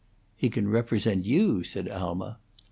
"He 0.35 0.49
can 0.49 0.67
represent 0.67 1.25
you," 1.25 1.63
said 1.63 1.87
Alma. 1.87 2.39